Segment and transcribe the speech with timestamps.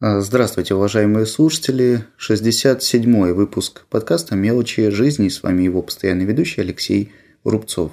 [0.00, 2.04] А, здравствуйте, уважаемые слушатели.
[2.20, 5.28] 67-й выпуск подкаста «Мелочи жизни».
[5.28, 7.10] С вами его постоянный ведущий Алексей
[7.42, 7.90] Рубцов.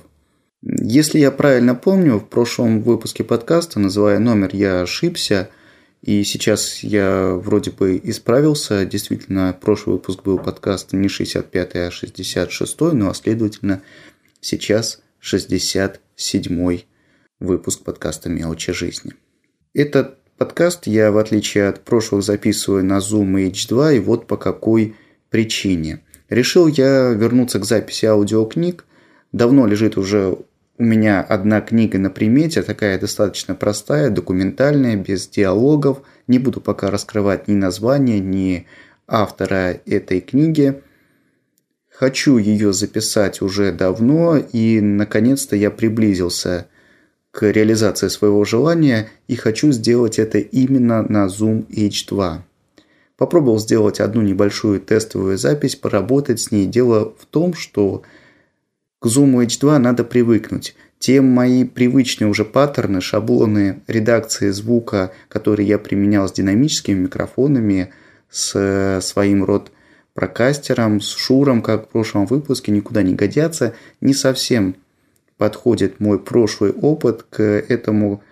[0.62, 5.50] Если я правильно помню, в прошлом выпуске подкаста, называя номер, я ошибся.
[6.04, 8.86] И сейчас я вроде бы исправился.
[8.86, 12.94] Действительно, прошлый выпуск был подкаст не 65-й, а 66-й.
[12.94, 13.82] Ну а следовательно,
[14.42, 16.86] сейчас 67-й
[17.40, 19.14] выпуск подкаста «Мелочи жизни».
[19.74, 24.36] Этот Подкаст я, в отличие от прошлых, записываю на Zoom и H2, и вот по
[24.36, 24.96] какой
[25.30, 26.02] причине.
[26.28, 28.84] Решил я вернуться к записи аудиокниг.
[29.32, 30.38] Давно лежит уже
[30.78, 36.02] у меня одна книга на примете, такая достаточно простая, документальная, без диалогов.
[36.28, 38.68] Не буду пока раскрывать ни название, ни
[39.08, 40.82] автора этой книги.
[41.90, 46.68] Хочу ее записать уже давно, и наконец-то я приблизился
[47.36, 52.38] к реализации своего желания и хочу сделать это именно на Zoom H2.
[53.18, 56.66] Попробовал сделать одну небольшую тестовую запись, поработать с ней.
[56.66, 58.04] Дело в том, что
[59.00, 60.78] к Zoom H2 надо привыкнуть.
[60.98, 67.92] Те мои привычные уже паттерны, шаблоны редакции звука, которые я применял с динамическими микрофонами,
[68.30, 69.74] с своим род
[70.14, 74.78] прокастером, с шуром, как в прошлом выпуске, никуда не годятся, не совсем
[75.38, 78.24] подходит мой прошлый опыт к этому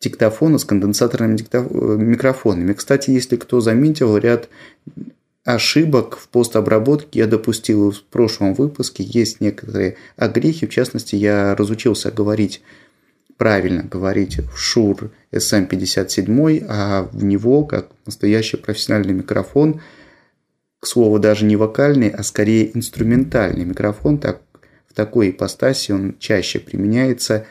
[0.00, 1.70] диктофону с конденсаторными диктоф...
[1.70, 2.72] микрофонами.
[2.72, 4.48] Кстати, если кто заметил, ряд
[5.44, 9.02] ошибок в постобработке я допустил в прошлом выпуске.
[9.02, 10.66] Есть некоторые огрехи.
[10.66, 12.62] В частности, я разучился говорить
[13.38, 19.80] правильно говорить в Shure SM57, а в него, как настоящий профессиональный микрофон,
[20.80, 24.42] к слову, даже не вокальный, а скорее инструментальный микрофон, так
[24.98, 27.46] такой ипостаси он чаще применяется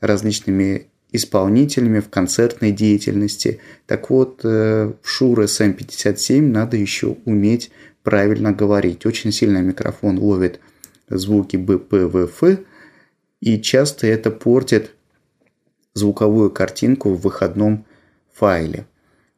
[0.00, 3.60] различными исполнителями в концертной деятельности.
[3.86, 7.70] Так вот, э, в Shure SM57 надо еще уметь
[8.02, 9.06] правильно говорить.
[9.06, 10.60] Очень сильно микрофон ловит
[11.08, 12.58] звуки БПВФ,
[13.40, 14.90] и часто это портит
[15.94, 17.86] звуковую картинку в выходном
[18.34, 18.84] файле.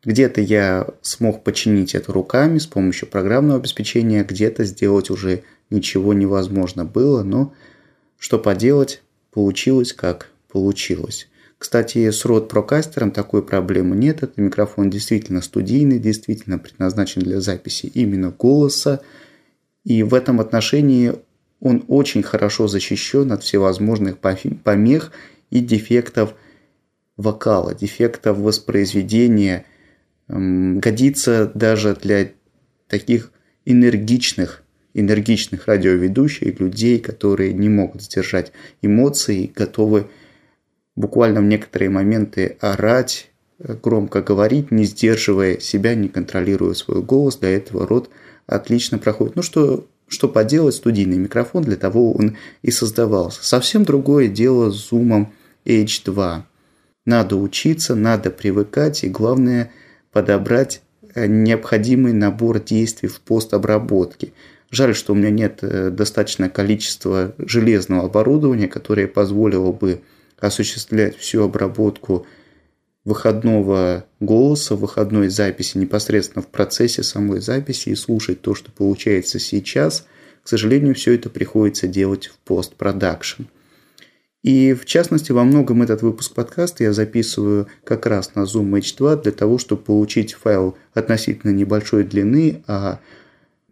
[0.04, 6.84] Где-то я смог починить это руками с помощью программного обеспечения, где-то сделать уже ничего невозможно
[6.84, 7.54] было, но
[8.18, 11.28] что поделать, получилось как получилось.
[11.58, 14.18] Кстати, с Rode Procaster такой проблемы нет.
[14.18, 19.00] Этот микрофон действительно студийный, действительно предназначен для записи именно голоса.
[19.84, 21.14] И в этом отношении
[21.60, 25.12] он очень хорошо защищен от всевозможных помех
[25.50, 26.34] и дефектов
[27.16, 29.64] вокала, дефектов воспроизведения.
[30.28, 32.30] Годится даже для
[32.88, 33.30] таких
[33.64, 34.64] энергичных
[34.94, 40.06] энергичных радиоведущих, людей, которые не могут сдержать эмоции, готовы
[40.96, 47.36] буквально в некоторые моменты орать, громко говорить, не сдерживая себя, не контролируя свой голос.
[47.38, 48.08] Для этого рот
[48.46, 49.36] отлично проходит.
[49.36, 53.44] Ну что, что поделать, студийный микрофон, для того он и создавался.
[53.44, 55.32] Совсем другое дело с зумом
[55.64, 56.42] H2.
[57.04, 59.72] Надо учиться, надо привыкать и главное
[60.14, 60.80] подобрать
[61.14, 64.32] необходимый набор действий в постобработке–
[64.74, 70.00] Жаль, что у меня нет э, достаточного количества железного оборудования, которое позволило бы
[70.40, 72.26] осуществлять всю обработку
[73.04, 80.08] выходного голоса, выходной записи непосредственно в процессе самой записи и слушать то, что получается сейчас.
[80.42, 83.44] К сожалению, все это приходится делать в постпродакшн.
[84.44, 89.22] И в частности, во многом этот выпуск подкаста я записываю как раз на Zoom H2
[89.22, 93.00] для того, чтобы получить файл относительно небольшой длины, а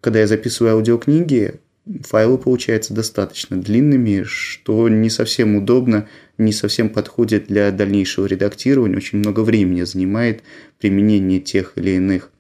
[0.00, 1.61] когда я записываю аудиокниги,
[2.00, 8.97] файлы получаются достаточно длинными, что не совсем удобно, не совсем подходит для дальнейшего редактирования.
[8.97, 10.43] Очень много времени занимает
[10.81, 12.31] применение тех или иных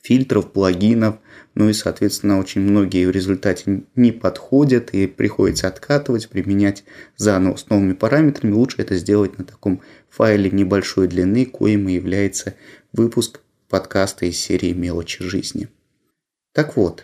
[0.00, 1.16] фильтров, плагинов,
[1.58, 6.84] ну и, соответственно, очень многие в результате не подходят и приходится откатывать, применять
[7.16, 8.52] заново с новыми параметрами.
[8.52, 12.54] Лучше это сделать на таком файле небольшой длины, коим и является
[12.92, 15.66] выпуск подкаста из серии «Мелочи жизни».
[16.54, 17.02] Так вот,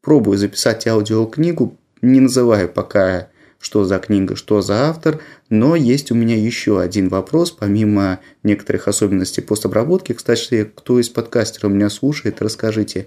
[0.00, 3.28] пробую записать аудиокнигу, не называю пока,
[3.60, 5.20] что за книга, что за автор,
[5.50, 10.14] но есть у меня еще один вопрос, помимо некоторых особенностей постобработки.
[10.14, 13.06] Кстати, кто из подкастеров меня слушает, расскажите,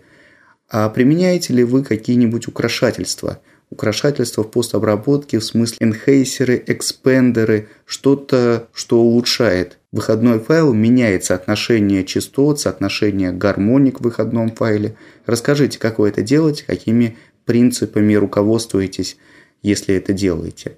[0.70, 3.40] а применяете ли вы какие-нибудь украшательства?
[3.70, 12.60] Украшательства в постобработке, в смысле энхейсеры, экспендеры, что-то, что улучшает выходной файл, меняет соотношение частот,
[12.60, 14.96] соотношение гармоник в выходном файле.
[15.26, 19.18] Расскажите, как вы это делаете, какими принципами руководствуетесь,
[19.62, 20.78] если это делаете.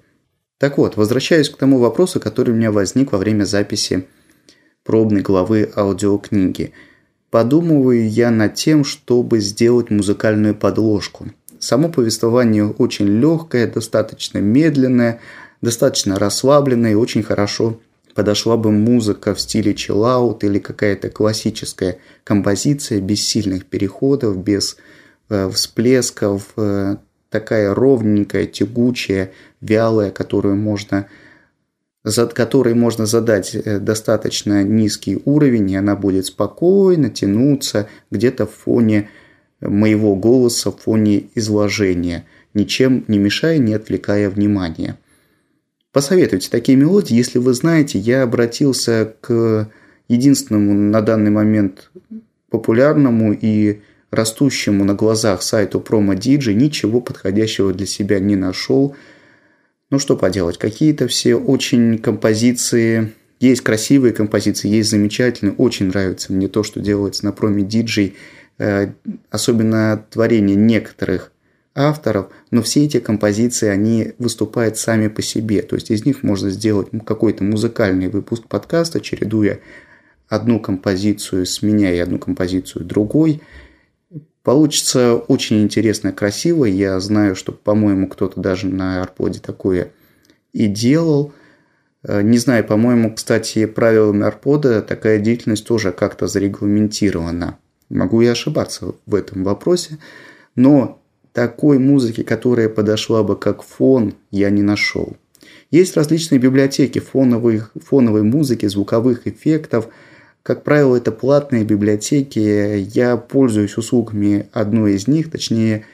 [0.58, 4.06] Так вот, возвращаюсь к тому вопросу, который у меня возник во время записи
[4.84, 6.72] пробной главы аудиокниги.
[7.30, 11.28] Подумываю я над тем, чтобы сделать музыкальную подложку.
[11.58, 15.20] Само повествование очень легкое, достаточно медленное,
[15.60, 17.78] достаточно расслабленное и очень хорошо
[18.14, 24.76] подошла бы музыка в стиле чиллаут или какая-то классическая композиция без сильных переходов, без
[25.28, 26.96] э, всплесков, э,
[27.30, 31.06] такая ровненькая, тягучая, вялая, которую можно
[32.02, 39.10] которой можно задать э, достаточно низкий уровень, и она будет спокойно тянуться где-то в фоне
[39.60, 42.24] моего голоса, в фоне изложения,
[42.54, 44.96] ничем не мешая, не отвлекая внимания.
[45.92, 49.70] Посоветуйте такие мелодии, если вы знаете, я обратился к
[50.08, 51.90] единственному на данный момент
[52.48, 53.80] популярному и
[54.10, 58.96] растущему на глазах сайту Promo DJ, ничего подходящего для себя не нашел–
[59.90, 66.48] ну что поделать, какие-то все очень композиции, есть красивые композиции, есть замечательные, очень нравится мне
[66.48, 68.16] то, что делается на проме диджей,
[68.58, 68.92] э,
[69.30, 71.32] особенно творение некоторых
[71.74, 76.50] авторов, но все эти композиции, они выступают сами по себе, то есть из них можно
[76.50, 79.60] сделать какой-то музыкальный выпуск подкаста, чередуя
[80.28, 83.42] одну композицию с меня и одну композицию другой–
[84.42, 86.64] Получится очень интересно, красиво.
[86.64, 89.92] Я знаю, что, по-моему, кто-то даже на арподе такое
[90.52, 91.32] и делал.
[92.02, 97.58] Э, не знаю, по-моему, кстати, правилами арпода такая деятельность тоже как-то зарегламентирована.
[97.90, 99.98] Могу я ошибаться в этом вопросе,
[100.54, 101.02] но
[101.32, 105.16] такой музыки, которая подошла бы как фон, я не нашел.
[105.70, 109.88] Есть различные библиотеки фоновых, фоновой музыки, звуковых эффектов–
[110.42, 112.78] как правило, это платные библиотеки.
[112.94, 115.84] Я пользуюсь услугами одной из них, точнее,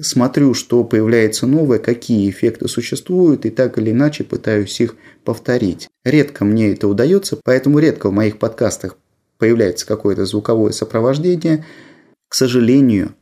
[0.00, 5.88] смотрю, что появляется новое, какие эффекты существуют, и так или иначе пытаюсь их повторить.
[6.04, 8.96] Редко мне это удается, поэтому редко в моих подкастах
[9.38, 11.64] появляется какое-то звуковое сопровождение.
[12.28, 13.14] К сожалению,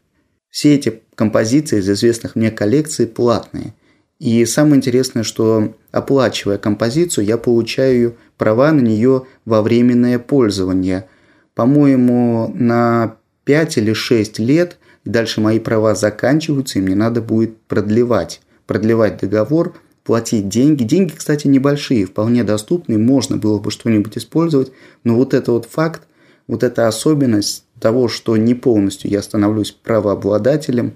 [0.51, 3.75] все эти композиции из известных мне коллекций платные.
[4.21, 11.09] И самое интересное, что оплачивая композицию, я получаю права на нее во временное пользование.
[11.55, 14.77] По-моему, на 5 или 6 лет,
[15.07, 18.43] дальше мои права заканчиваются, и мне надо будет продлевать.
[18.67, 19.75] Продлевать договор,
[20.05, 20.85] платить деньги.
[20.85, 24.71] Деньги, кстати, небольшие, вполне доступные, можно было бы что-нибудь использовать,
[25.03, 26.03] но вот это вот факт,
[26.47, 30.93] вот эта особенность того, что не полностью я становлюсь правообладателем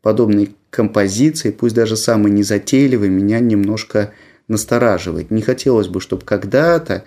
[0.00, 4.12] подобной композиции, пусть даже самой незатейливой, меня немножко
[4.46, 5.30] настораживает.
[5.30, 7.04] Не хотелось бы, чтобы когда-то,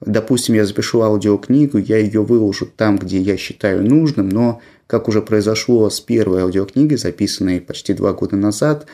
[0.00, 5.20] допустим, я запишу аудиокнигу, я ее выложу там, где я считаю нужным, но, как уже
[5.20, 8.86] произошло с первой аудиокнигой, записанной почти два года назад,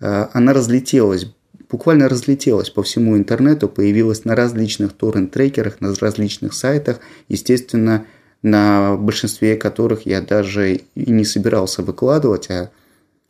[0.00, 1.32] э, она разлетелась,
[1.70, 8.04] буквально разлетелась по всему интернету, появилась на различных торрент-трекерах, на различных сайтах, естественно,
[8.42, 12.70] на большинстве которых я даже и не собирался выкладывать, а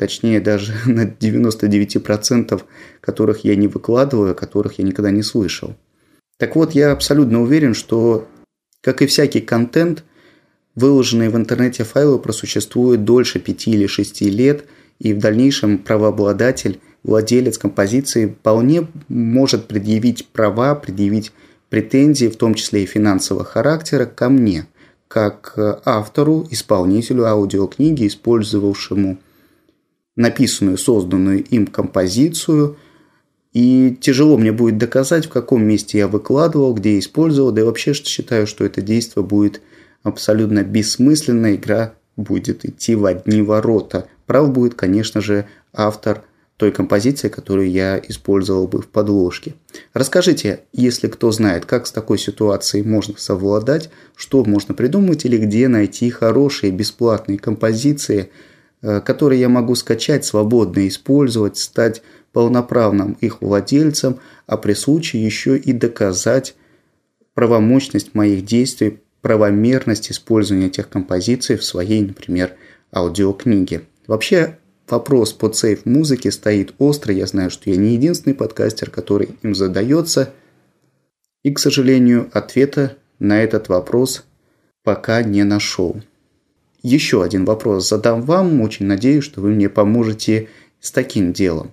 [0.01, 2.63] точнее даже на 99%
[3.03, 5.77] которых я не выкладываю, которых я никогда не слышал.
[6.39, 8.27] Так вот, я абсолютно уверен, что,
[8.81, 10.05] как и всякий контент,
[10.75, 14.65] выложенные в интернете файлы просуществуют дольше 5 или 6 лет,
[14.99, 21.33] и в дальнейшем правообладатель, владелец композиции вполне может предъявить права, предъявить
[21.69, 24.67] претензии, в том числе и финансового характера, ко мне,
[25.09, 25.55] как
[25.85, 29.19] автору, исполнителю аудиокниги, использовавшему
[30.21, 32.77] написанную, созданную им композицию.
[33.53, 37.51] И тяжело мне будет доказать, в каком месте я выкладывал, где использовал.
[37.51, 39.61] Да и вообще считаю, что это действие будет
[40.03, 44.07] абсолютно бессмысленная игра будет идти в одни ворота.
[44.27, 46.23] Прав будет, конечно же, автор
[46.59, 49.55] той композиции, которую я использовал бы в подложке.
[49.95, 55.69] Расскажите, если кто знает, как с такой ситуацией можно совладать, что можно придумать или где
[55.69, 58.31] найти хорошие бесплатные композиции–
[58.83, 65.59] Э, которые я могу скачать, свободно использовать, стать полноправным их владельцем, а при случае еще
[65.59, 66.55] и доказать
[67.35, 72.55] правомощность моих действий, правомерность использования этих композиций в своей, например,
[72.91, 73.83] аудиокниге.
[74.07, 74.59] Вообще,
[74.89, 77.13] вопрос под сейф музыки стоит остро.
[77.13, 80.33] Я знаю, что я не единственный подкастер, который им задается.
[81.43, 84.25] И, к сожалению, ответа на этот вопрос
[84.83, 86.01] пока не нашел
[86.83, 88.61] еще один вопрос задам вам.
[88.61, 90.49] Очень надеюсь, что вы мне поможете
[90.81, 91.73] с таким делом.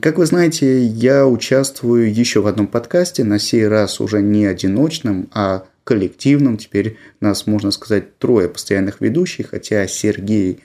[0.00, 5.28] Как вы знаете, я участвую еще в одном подкасте, на сей раз уже не одиночном,
[5.32, 6.56] а коллективном.
[6.56, 10.60] Теперь нас, можно сказать, трое постоянных ведущих, хотя Сергей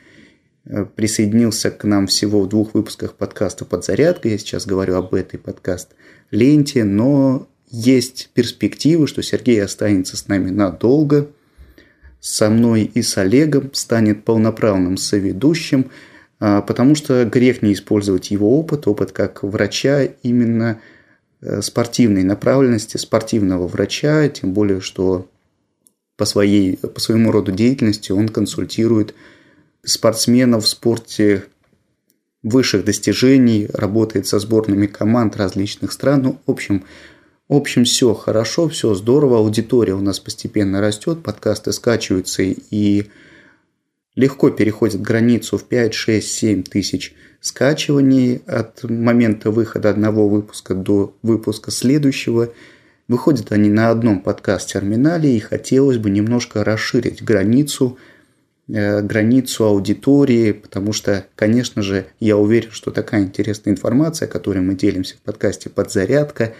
[0.65, 4.29] э, присоединился к нам всего в двух выпусках подкаста «Подзарядка».
[4.29, 11.27] Я сейчас говорю об этой подкаст-ленте, но есть перспективы, что Сергей останется с нами надолго–
[12.19, 15.91] со мной и с Олегом станет полноправным соведущим,
[16.39, 20.79] а, потому что грех не использовать его опыт, опыт как врача именно
[21.41, 25.27] э, спортивной направленности, спортивного врача, тем более, что
[26.17, 29.15] по, своей, по своему роду деятельности он консультирует
[29.83, 31.45] спортсменов в спорте
[32.43, 36.21] высших достижений, работает со сборными команд различных стран.
[36.23, 36.83] Ну, в общем,
[37.49, 43.07] в общем, все хорошо, все здорово, аудитория у нас постепенно растет, подкасты скачиваются и
[44.15, 51.13] легко переходят границу в 5, 6, 7 тысяч скачиваний от момента выхода одного выпуска до
[51.21, 52.53] выпуска следующего–
[53.09, 57.97] Выходят они на одном подкаст-терминале, и хотелось бы немножко расширить границу,
[58.67, 64.75] э, границу аудитории, потому что, конечно же, я уверен, что такая интересная информация, которой мы
[64.75, 66.53] делимся в подкасте «Подзарядка»,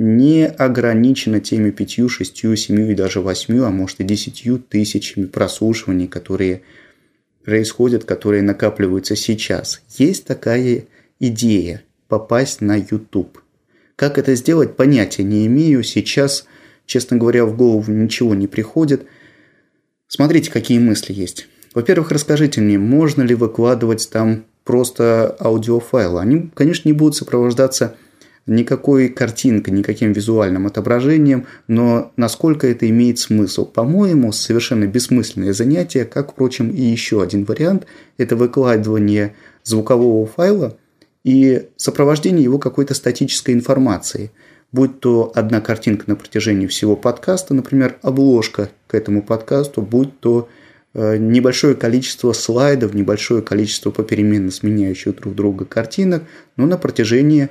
[0.00, 6.06] не ограничена теми пятью, шестью, семью и даже восьмью, а может и десятью тысячами прослушиваний,
[6.06, 6.62] которые
[7.44, 9.82] происходят, которые накапливаются сейчас.
[9.96, 10.84] Есть такая
[11.18, 13.42] идея попасть на YouTube–
[13.98, 15.82] как это сделать, понятия не имею.
[15.82, 16.44] Сейчас,
[16.86, 19.06] честно говоря, в голову ничего не приходит.
[20.06, 21.48] Смотрите, какие мысли есть.
[21.74, 26.20] Во-первых, расскажите мне, можно ли выкладывать там просто аудиофайлы.
[26.20, 27.96] Они, конечно, не будут сопровождаться
[28.48, 33.64] никакой картинкой, никаким визуальным отображением, но насколько это имеет смысл?
[33.64, 37.86] По-моему, совершенно бессмысленное занятие, как, впрочем, и еще один вариант–
[38.18, 40.76] это выкладывание звукового файла–
[41.28, 44.30] и сопровождение его какой-то статической информацией,
[44.72, 50.48] будь то одна картинка на протяжении всего подкаста, например, обложка к этому подкасту, будь то
[50.94, 56.22] э, небольшое количество слайдов, небольшое количество попеременно сменяющих друг друга картинок,
[56.56, 57.50] но на протяжении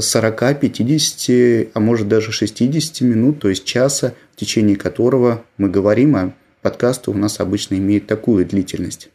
[0.00, 6.16] 40, 50, а может даже 60 минут, то есть часа, в течение которого мы говорим,
[6.16, 9.08] а подкасты у нас обычно имеют такую длительность.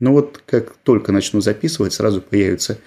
[0.00, 2.78] Но вот как только начну записывать, сразу появятся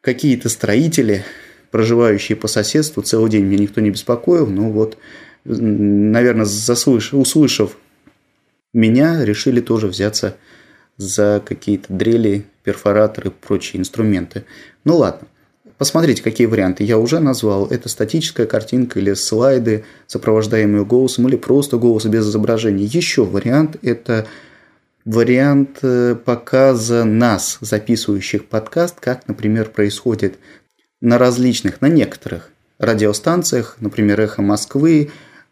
[0.00, 1.24] какие-то строители,
[1.70, 4.96] проживающие по соседству, целый день меня никто не беспокоил, но вот,
[5.44, 7.12] наверное, заслыш...
[7.12, 7.76] услышав
[8.72, 10.36] меня, решили тоже взяться
[10.96, 14.44] за какие-то дрели, перфораторы, прочие инструменты.
[14.84, 15.28] Ну ладно,
[15.78, 17.66] посмотрите, какие варианты я уже назвал.
[17.66, 22.84] Это статическая картинка или слайды, сопровождаемые голосом, или просто голос без изображения.
[22.84, 24.26] Еще вариант– это
[25.04, 30.38] вариант э, показа нас, записывающих подкаст, как, например, происходит
[31.00, 35.10] на различных, на некоторых радиостанциях, например, «Эхо Москвы»,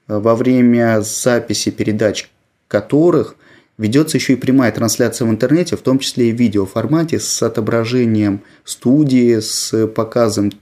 [0.09, 2.29] э, во время записи передач
[2.69, 3.37] которых
[3.79, 8.41] ведется еще и прямая трансляция в интернете, в том числе и в видеоформате с отображением
[8.65, 10.53] студии, с показом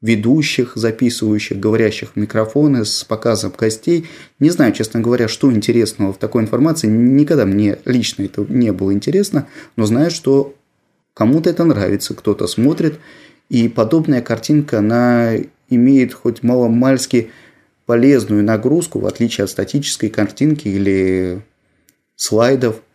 [0.00, 4.06] ведущих, записывающих, говорящих в микрофоны с показом гостей.
[4.38, 6.86] Не знаю, честно говоря, что интересного в такой информации.
[6.86, 10.54] Никогда мне лично это не было интересно, но знаю, что
[11.14, 13.00] кому-то это нравится, кто-то смотрит.
[13.48, 15.32] И подобная картинка, она
[15.68, 17.30] имеет хоть маломальски
[17.86, 21.42] полезную нагрузку, в отличие от статической картинки или
[22.18, 22.82] слайдов–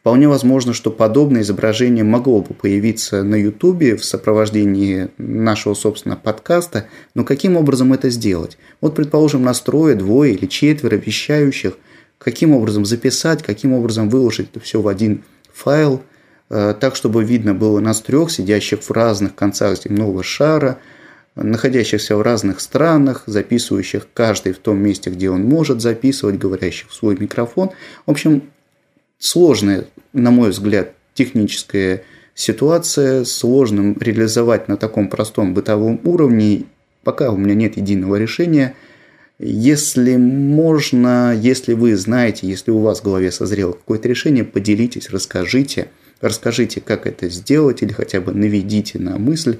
[0.00, 6.86] Вполне возможно, что подобное изображение могло бы появиться на YouTube в сопровождении нашего собственного подкаста,
[7.14, 8.56] но каким образом это сделать?
[8.80, 11.74] Вот, предположим, настроя двое или четверо вещающих,
[12.16, 15.22] каким образом записать, каким образом выложить это все в один
[15.52, 16.00] файл,
[16.48, 20.78] э, так, чтобы видно было нас трех, сидящих в разных концах земного шара,
[21.34, 26.94] находящихся в разных странах, записывающих каждый в том месте, где он может записывать, говорящих в
[26.94, 27.70] свой микрофон.
[28.06, 28.44] В общем,
[29.20, 32.02] сложная, на мой взгляд, техническая
[32.34, 36.64] ситуация, сложным реализовать на таком простом бытовом уровне,
[37.04, 38.74] пока у меня нет единого решения.
[39.38, 45.88] Если можно, если вы знаете, если у вас в голове созрело какое-то решение, поделитесь, расскажите,
[46.20, 49.58] расскажите, как это сделать, или хотя бы наведите на мысль,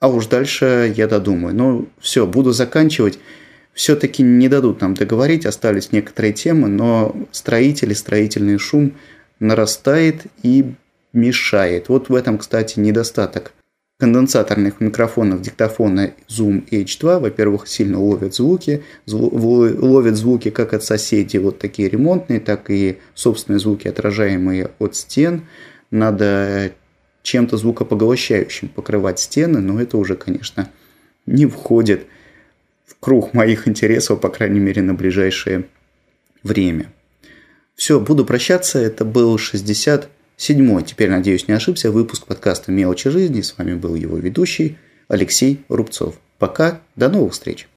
[0.00, 1.54] а уж дальше я додумаю.
[1.54, 3.18] Ну, все, буду заканчивать
[3.74, 8.94] все-таки не дадут нам договорить, остались некоторые темы, но строители, строительный шум
[9.40, 10.74] нарастает и
[11.12, 11.88] мешает.
[11.88, 13.52] Вот в этом, кстати, недостаток
[13.98, 21.58] конденсаторных микрофонов диктофона Zoom H2, во-первых, сильно ловят звуки, ловят звуки как от соседей, вот
[21.58, 25.42] такие ремонтные, так и собственные звуки, отражаемые от стен.
[25.90, 26.72] Надо
[27.22, 30.68] чем-то звукопоглощающим покрывать стены, но это уже, конечно,
[31.26, 32.06] не входит
[33.04, 35.66] круг моих интересов, по крайней мере, на ближайшее
[36.42, 36.90] время.
[37.74, 38.78] Все, буду прощаться.
[38.78, 43.42] Это был 67-й, теперь, надеюсь, не ошибся, выпуск подкаста «Мелочи жизни».
[43.42, 46.14] С вами был его ведущий Алексей Рубцов.
[46.38, 47.68] Пока, до новых встреч!